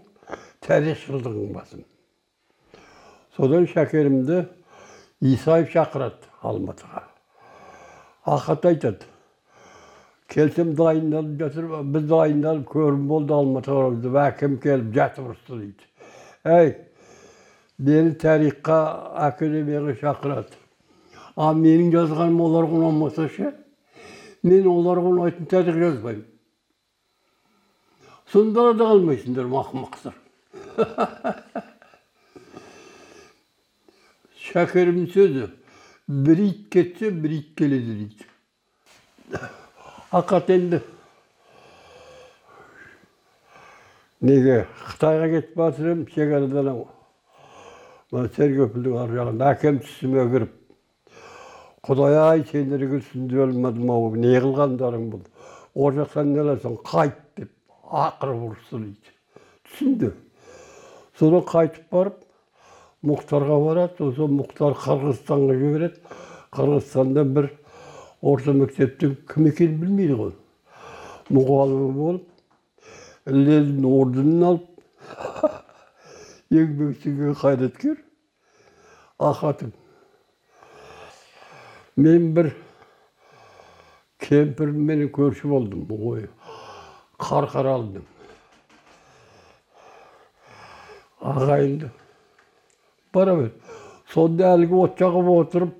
[0.66, 1.82] тарихшылдығың басым
[3.36, 4.44] содан шәкерімді
[5.32, 7.02] исаев шақырады алматыға
[8.36, 9.10] ахат айтады
[10.30, 15.90] келсем дайындалып жатыр біз дайындалып көрім болды алматыға деп әкем келіп жатып ұрысты дейді
[16.44, 16.74] әй
[17.78, 18.78] мені тарихқа
[19.28, 20.54] академияға шақырады
[21.34, 23.50] а менің жазғаным оларға ұнамаса ше
[24.46, 26.28] мен оларға ұнайтын тарих жазбаймын
[28.30, 30.14] сонда да қалмайсыңдар ақымақсыздар
[34.46, 35.50] шәкерімнің сөзі
[36.06, 39.42] бір ит кетсе бір ит келеді дейді
[40.14, 40.84] ақат енді
[44.22, 46.84] неге қытайға кетіп жатыр едім шекарадан
[48.14, 50.50] мына сергөпілдің ар жағында әкем түсіме кіріп
[51.88, 55.24] құдай ай сендерге түсінді өлмедім ау не қылғандарың бұл
[55.74, 57.50] ол жақтан не аласың қайт деп
[58.04, 59.16] ақырып ұрысты дейді
[59.70, 60.10] түсінді
[61.18, 62.20] содан қайтып барып
[63.10, 66.20] мұхтарға барады сосын мұхтар қырғызстанға жібереді
[66.54, 67.50] қырғызстанда бір
[68.22, 70.32] орта мектептің кім екенін білмейді ғой
[71.34, 72.30] мұғалімі болып
[73.26, 74.70] ленин орденін алып
[76.54, 77.98] еңбек сіңген қайраткер
[79.18, 79.72] ахатым
[81.96, 82.50] мен бір
[84.24, 85.86] кемпіріммен көрші болдым.
[85.90, 86.28] Ой
[87.20, 88.06] қарқаралының
[91.24, 91.90] ағайынды.
[93.14, 93.50] Бара бер
[94.12, 95.74] сонда әлгі от жағып отырып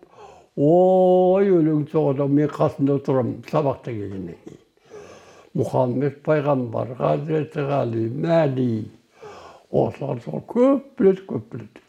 [0.57, 4.61] ой өлең соғуда мен қасында тұрамын сабақтан келгеннен кейін
[5.59, 8.70] мұхаммед пайғамбар хазіреті ғали мәди.
[9.75, 11.81] Осылар сол көп біледі көп біледі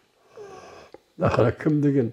[1.62, 2.10] кім деген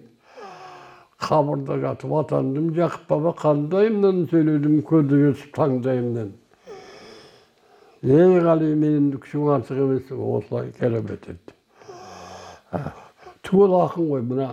[1.23, 6.31] қабірде жатып атандым жақып баба қандайымнан сөйледім көзі өсіп таңдайымнан
[8.03, 11.51] ей ғали менің күшім артық емес осылай керемет еді
[13.47, 14.49] түгел ақын ғой мына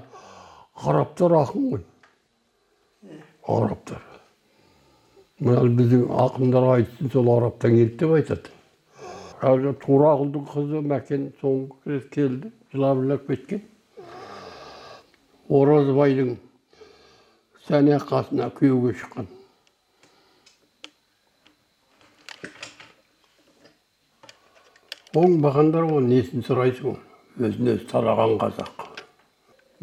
[0.87, 1.83] арабтар ақын ғой
[3.57, 4.07] арабтар
[5.41, 8.60] мына біздің ақындар айтсын сол арабтан келді деп айтады
[9.41, 13.63] әлгі турағұлдың қызы мәкен соңғы рет келді жылап жылап кеткен
[15.49, 16.35] оразбайдың
[17.69, 19.31] сәне қасына күйеуге шыққан
[25.23, 26.99] оңбағандар ғой несін сұрайсың
[27.41, 28.85] өзін өзі талаған қазақ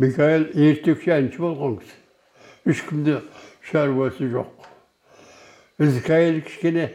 [0.03, 1.97] микаэл ертекші әнші болған кісі
[2.75, 3.17] ешкімде
[3.71, 4.69] шаруасы жоқ
[5.87, 6.85] ізкәйел кішкене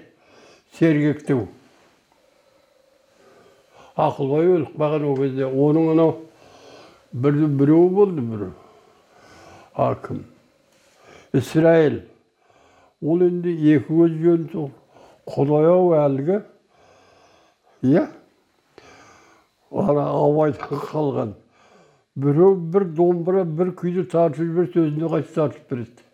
[0.78, 1.48] сергектеу
[3.96, 6.14] ақылбай өліп қалған ол кезде оның анау
[7.12, 8.46] бір біреуі болды бір.
[9.74, 10.24] А кім?
[11.32, 12.02] Исраил.
[13.02, 14.48] Ол енді екі көз жөн
[15.26, 16.40] құдай ау әлгі.
[17.82, 18.06] Иә?
[19.72, 21.34] Ана абайдан қалған.
[22.16, 26.04] Біреу бір домбыра бір күйді тартып жіберсе өзіне қайта тартып береді.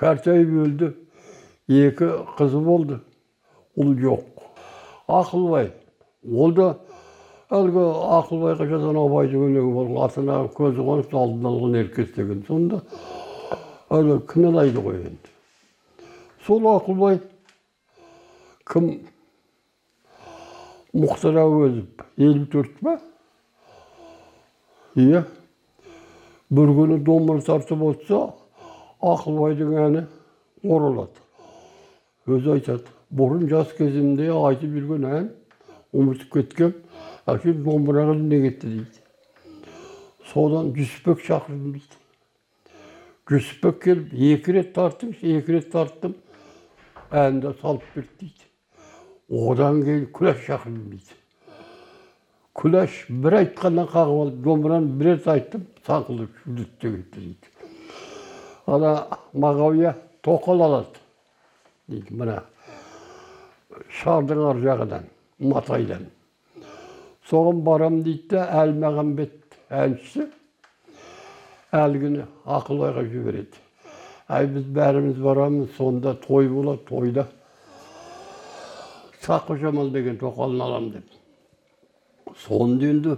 [0.00, 0.90] Қартайып өлді
[1.68, 2.98] екі қызы болды.
[3.78, 4.49] Ұл жоқ.
[5.18, 5.70] Ақылбай
[6.30, 6.68] ол да
[7.50, 7.82] әлгі
[8.20, 12.44] ақылбайға жазған абайдың өлеңі болған атына көзі қонып алдын алған еркес деген.
[12.46, 12.80] Сонда
[13.90, 15.32] әлгі кінәлайды ғой енді.
[16.46, 17.18] Сол ақылбай
[18.70, 18.92] кім?
[20.94, 22.96] Мұхтар әуезов елу төрт па?
[24.98, 25.24] Иә.
[26.50, 28.22] Бір күні домбыра тартып отырса
[29.02, 30.06] ақылбайдың әні
[30.66, 31.22] оралады.
[32.26, 32.99] Өзі айтады.
[33.10, 35.30] Бұрын жас кезімде айтып жүрген ән
[35.96, 36.74] ұмытып кеткем
[37.30, 39.00] әке домбыраға не кетті дейді
[40.30, 41.98] содан жүсіпбек шақырдым дейді
[43.30, 46.14] жүсіпбек келіп екі рет тарттым екі рет тарттым
[47.10, 51.18] әнді салып берді дейді одан кейін күләш шақырдым дейді
[52.60, 57.50] күләш бір айтқаннан қағып алып домбыраны бір рет айттым саңқылдап жүдетте кетті дейді
[58.70, 58.94] ана
[59.34, 61.02] мағауия тоқал алады
[61.88, 62.40] дейді мына
[64.00, 65.08] шардың ар жағынан
[65.52, 66.06] матайдан
[67.30, 70.26] соған барам дейді да әлмағамбет әншісі
[71.80, 72.24] әлгіні
[72.58, 73.62] ақылбайға жібереді
[74.30, 77.26] әй біз бәріміз барамыз сонда той болады тойда
[79.24, 83.16] сақы жамал деген тоқалын аламын деп сонда енді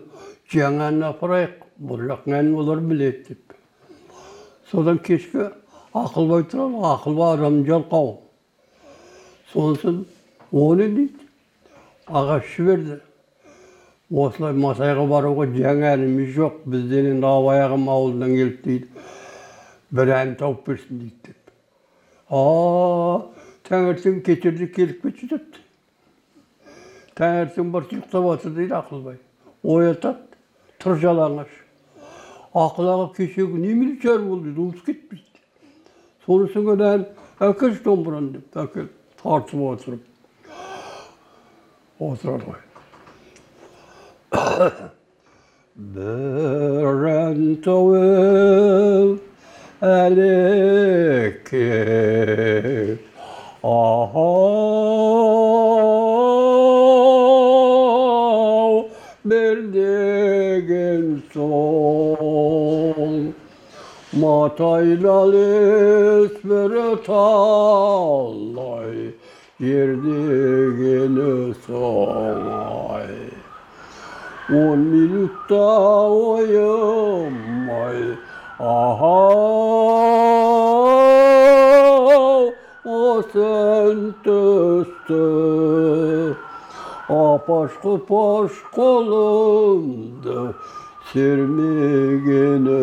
[0.52, 3.56] жаңа ән апарайық бұл жақтың әнін олар біледі деп
[4.70, 5.50] содан кешке
[5.92, 8.12] ақылбай тұрады ақылбай адам жалқау
[9.52, 10.04] сонысын
[10.52, 11.28] оны дейді
[12.12, 12.98] ағаш жіберді
[14.12, 17.88] осылай масайға баруға жаңа әніміз жоқ бізден енді абай ағам
[18.20, 18.88] келді дейді
[19.90, 21.54] бір ән тауып берсін дейді деп
[22.28, 22.42] а
[23.68, 25.64] таңертең кетерде келіп кетші депті
[27.16, 29.18] таңертең барып ұйықтап жатыр дейді ақылбай
[29.64, 30.40] оятады
[30.84, 31.58] тұр жалаңаш
[32.52, 35.44] ақыл аға кешегі немене жар болды дейді ұмытып кетпейді
[36.26, 37.04] сонысымен ән
[37.40, 40.11] әкелші домбыраны деп әкеліп тартып отырып
[42.08, 42.62] отырады ғой
[45.96, 49.20] бір ән тауып
[49.88, 51.68] әлекке
[53.62, 54.26] ау
[59.32, 61.06] бір деген
[69.62, 73.14] соң матайлалес бір талай жер дегені соңай
[74.50, 75.64] он минутта
[76.18, 77.98] ойымай
[78.58, 79.12] ау
[82.84, 85.22] осы ән түсті
[87.08, 90.40] апаш құпаш қолымды
[91.12, 92.82] сермегені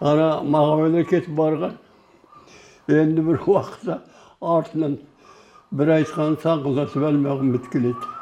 [0.00, 1.78] ана мағауия кетіп барған
[2.92, 3.98] енді бір уақытта
[4.56, 4.98] артынан
[5.72, 8.12] бір айтқан саңқылдатып әлмағамбет келеді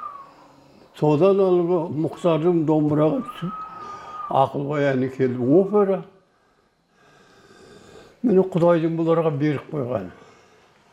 [1.01, 6.05] содан әлгі мұхтардың домбыраға түсіп ақылбай әні келді опера
[8.22, 10.12] міне құдайдың бұларға беріп қойған